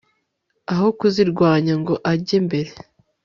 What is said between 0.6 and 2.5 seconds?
aho kuzirwanya ngo ajye